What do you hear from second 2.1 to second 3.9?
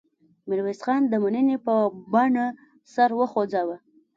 بڼه سر وخوځاوه.